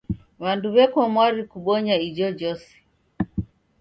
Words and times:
W'andu 0.41 0.67
w'eko 0.75 0.97
mwari 1.13 1.41
kubonya 1.51 1.95
ijojose. 2.07 2.71